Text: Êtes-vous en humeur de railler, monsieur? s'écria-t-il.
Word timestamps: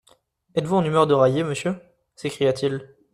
Êtes-vous 0.55 0.77
en 0.77 0.83
humeur 0.83 1.05
de 1.05 1.13
railler, 1.13 1.43
monsieur? 1.43 1.75
s'écria-t-il. 2.15 2.95